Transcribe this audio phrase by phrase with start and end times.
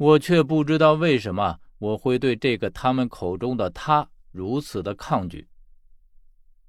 [0.00, 5.46] 我却不知道为什么我会对这个他们口中的他如此的抗拒。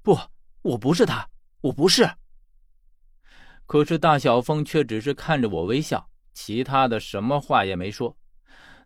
[0.01, 0.19] 不，
[0.61, 1.29] 我不是他，
[1.61, 2.05] 我不是。
[3.65, 8.17] 可是大小峰却只是看着我微笑，其他的什么话也没说。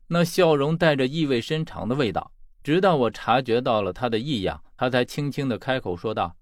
[0.05, 2.31] 那笑容带着意味深长的味道，
[2.61, 6.37] 直到我察觉到了他的异样，他才轻轻的开口说道：“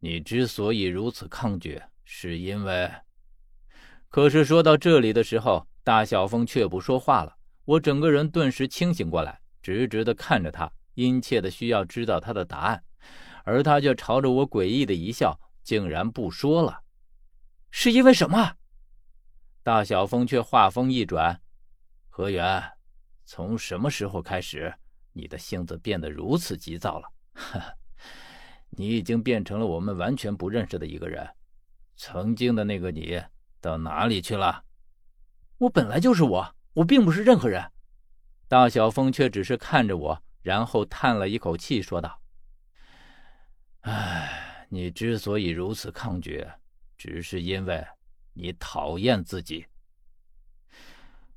[0.00, 2.90] 你之所以如此抗拒，是因为……”
[4.10, 7.36] 可是说到这里的时候，大小峰却不说话了。
[7.64, 12.82] 我整个人顿时清醒过来，直直的看着他，殷切的需要知道他的答案，
[13.44, 16.82] 而他却朝着我诡异的一笑，竟然不说了。
[17.70, 18.56] 是因为什么？
[19.62, 21.40] 大小峰却话锋一转。
[22.08, 22.60] 何源，
[23.24, 24.74] 从什么时候开始，
[25.12, 27.08] 你的性子变得如此急躁了？
[27.34, 27.64] 哈，
[28.70, 31.24] 你已经变成了我们完全不认识的一个人。
[31.94, 33.22] 曾经的那个你
[33.60, 34.64] 到哪里去了？
[35.58, 37.70] 我本来就是我，我并不是任何人。
[38.46, 42.20] 大小峰却只是看着我，然后叹了一口气，说道
[43.80, 46.46] ：“唉，你之所以如此抗拒，
[46.98, 47.84] 只是因为
[48.34, 49.66] 你讨厌自己。”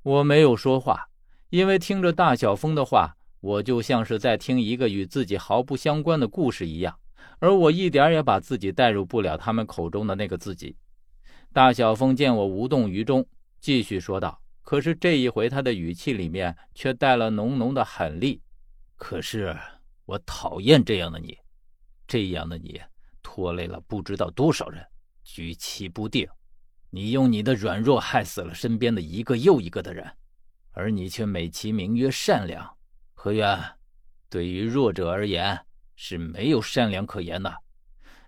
[0.03, 1.09] 我没有说话，
[1.49, 6.99] 因为听着大小峰的话，我就像是在听一个与自己毫不相关的故事一样，
[7.39, 10.75] 而我一点也把自己带入不了他们口中的那个自己。
[11.53, 13.25] 大小峰见我无动于衷，
[13.59, 18.39] 继续说道：“可是这一回，他的语气里面却带了浓浓的狠戾。
[18.95, 19.57] 可是
[20.05, 21.37] 我讨厌这样的你，
[22.07, 22.81] 这样的你
[23.21, 24.85] 拖累了不知道多少人，
[25.23, 26.27] 举棋不定。”
[26.91, 30.11] 你用你的软弱害死了身边的一个又一个的人，
[30.71, 32.67] 而你却美其名曰善良。
[33.13, 33.59] 何渊，
[34.27, 35.63] 对于弱者而言
[35.95, 37.55] 是没有善良可言的。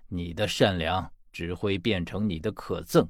[0.08, 3.10] 你的善良只会变成你的可憎，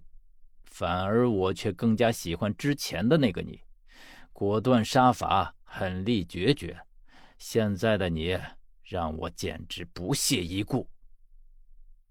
[0.72, 3.62] 反而我却更加喜欢之前的那个你，
[4.34, 6.76] 果断杀伐，狠厉决绝。
[7.38, 8.40] 现在的你
[8.84, 10.90] 让我简直不屑一顾。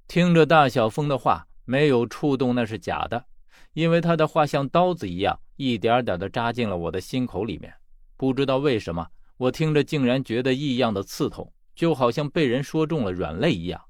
[0.07, 3.25] 听着大小峰的话，没有触动那是假的。
[3.73, 7.73] 因为他的话像刀子一样，一点点的扎进了我的心口里面。
[8.17, 13.81] 不知道为什么，我听着竟然觉得异样的刺痛，就好像被人说中了软肋一样。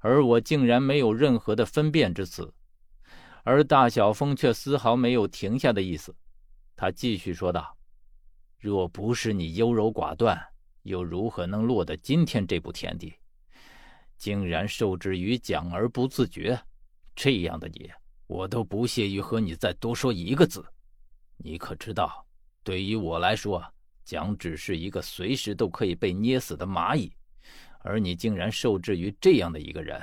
[0.00, 2.52] 而我竟然没有任何的分辨之词，
[3.44, 6.14] 而大小峰却丝毫没有停下的意思。
[6.76, 7.76] 他继续说道
[8.58, 10.40] ：“若不是你优柔寡断，
[10.82, 13.14] 又如何能落得今天这步田地？
[14.16, 16.60] 竟然受制于蒋而不自觉，
[17.14, 17.90] 这样的你。”
[18.30, 20.64] 我都不屑于和你再多说一个字，
[21.36, 22.24] 你可知道，
[22.62, 23.60] 对于我来说，
[24.04, 27.12] 蒋只是一个随时都可以被捏死的蚂蚁，
[27.80, 30.00] 而你竟然受制于这样的一个人，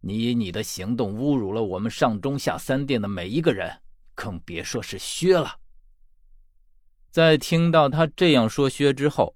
[0.00, 3.80] 你以你的行动侮辱了我们上中下三殿的每一个人，
[4.14, 5.56] 更别说是薛了。
[7.10, 9.34] 在听到他这样说薛之后，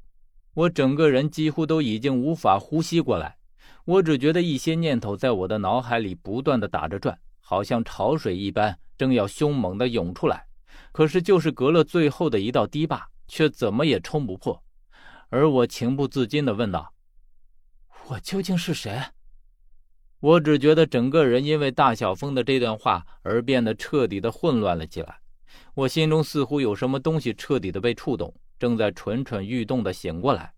[0.55, 3.39] 我整个人几乎都已经无法呼吸过来，
[3.85, 7.19] 我只觉得一些念头在我的脑海里不断的打着转。
[7.45, 10.47] 好像潮水一般，正要凶猛的涌出来，
[10.93, 14.63] 可是就是隔了最后的一道堤坝，却怎么也冲不破。
[15.29, 16.95] 而我情不自禁的问道
[18.09, 19.03] ：“我究竟是谁？”
[20.23, 25.19] 我只觉得整个人因为大小峰的这段话而变得彻底的混乱了起来。
[25.75, 30.55] 我心中似乎有什么东西彻底的被触动，正在蠢蠢欲动的醒过来。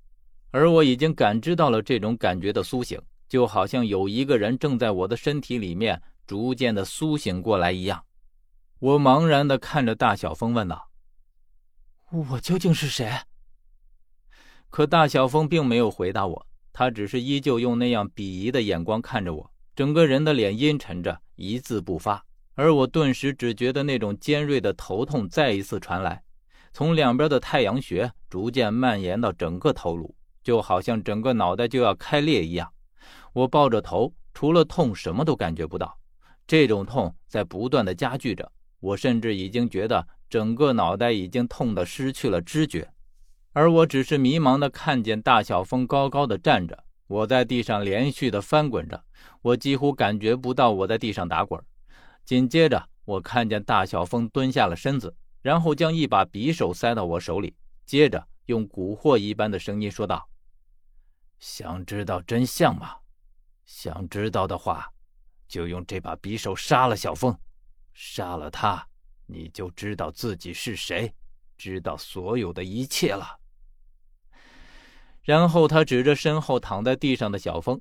[0.51, 6.01] 而我已经感知到了这种感觉的苏醒，就好像有一个人正在我的身体里面。
[6.27, 8.03] 逐渐的苏醒过来一样，
[8.79, 10.91] 我茫然的看着大小峰，问道
[12.31, 13.13] ：“我究竟是谁？”
[14.71, 22.25] 可大小峰并没有回答我，他只是依旧用那样鄙夷的眼光看着我，整个人的脸阴沉着，一字不发。
[22.55, 26.23] 而我顿时只觉得那种尖锐的头痛再一次传来，
[26.73, 30.15] 从两边的太阳穴逐渐蔓延到整个头颅，
[30.45, 32.73] 就好像整个脑袋就要开裂一样。
[33.33, 35.99] 我抱着头，除了痛，什么都感觉不到。
[36.47, 42.89] 这种痛在不断的加剧着，我甚至已经觉得整个脑袋已经痛得失去了知觉，
[43.53, 46.84] 而我只是迷茫的看见大小峰高高的站着，
[47.15, 49.05] 我在地上连续的翻滚着，
[49.41, 51.65] 我几乎感觉不到我在地上打滚。
[52.25, 57.55] 紧接着，我看见大小峰蹲下了身子，然后将一把匕首塞到我手里，
[57.87, 60.29] 接着用蛊惑一般的声音说道
[61.39, 62.97] ：“想知道真相吗？
[63.65, 64.91] 想知道的话。”
[65.47, 67.39] 就用这把匕首杀了小峰，
[67.93, 68.85] 杀了他，
[69.27, 71.15] 你就知道自己是谁，
[71.57, 73.39] 知道所有的一切了。
[75.25, 77.81] 然后他指着身后躺在地上的小峰，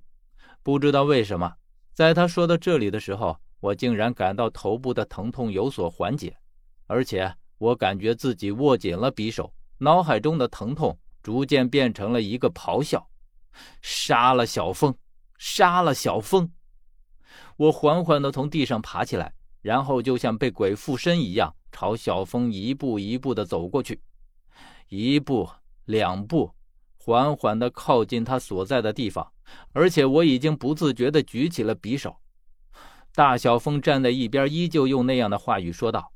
[0.63, 1.53] 不知道为什么，
[1.93, 6.35] 在他说到这里的时候，我竟然感到头部的疼痛有所缓解，
[6.87, 13.05] 而且我感觉自己握紧了匕首，脑海中的疼痛逐渐变成了一个咆哮
[13.81, 14.95] ：“杀了小峰！
[15.37, 16.49] 杀了小峰！”
[17.57, 24.01] 我缓缓地从地上爬起来，然后就像被鬼附身一样，朝小峰一步一步地走过去，
[24.87, 25.49] 一步
[25.85, 26.49] 两步，
[27.05, 29.29] 缓缓地靠近他所在的地方，
[29.73, 32.15] 而且我已经不自觉地举起了匕首。
[33.13, 36.13] 大小峰站在一边，依旧用那样的话语说道：“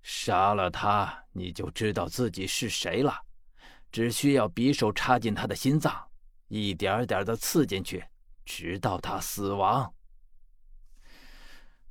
[0.00, 3.14] 杀了他，你就知道自己是谁了。
[3.92, 5.94] 只需要匕首插进他的心脏，
[6.48, 8.02] 一点点的刺进去，
[8.46, 9.92] 直到他死亡。”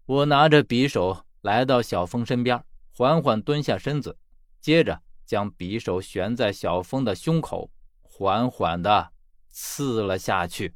[0.08, 2.60] 我拿着匕首来到小峰身边，
[2.92, 4.18] 缓缓蹲下身子，
[4.60, 7.70] 接着将匕首悬在小峰的胸口，
[8.18, 9.12] 缓缓地
[9.50, 10.74] 刺了下去。